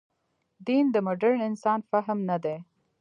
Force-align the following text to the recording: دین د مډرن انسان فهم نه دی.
دین 0.65 0.85
د 0.91 0.95
مډرن 1.05 1.39
انسان 1.49 1.79
فهم 1.89 2.19
نه 2.29 2.37
دی. 2.43 2.57